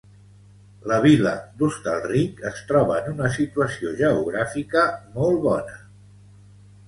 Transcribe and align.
La 0.91 0.95
vila 1.01 1.33
d’Hostalric 1.59 2.39
es 2.51 2.63
troba 2.71 2.97
en 3.01 3.11
una 3.11 3.29
situació 3.35 3.93
geogràfica 4.01 4.87
molt 5.19 5.45
bona. 5.47 5.77